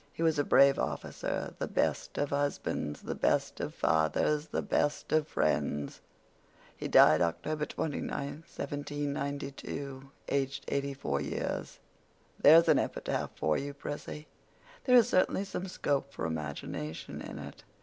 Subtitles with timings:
[0.11, 5.11] He was a brave officer, the best of husbands, the best of fathers, the best
[5.11, 6.01] of friends.
[6.75, 11.79] He died October 29th, 1792, aged 84 years.'
[12.39, 14.25] There's an epitaph for you, Prissy.
[14.85, 17.63] There is certainly some 'scope for imagination' in it.